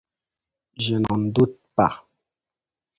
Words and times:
Je 0.79 0.95
n'en 0.95 1.15
doute 1.19 1.59
pas. 1.75 2.03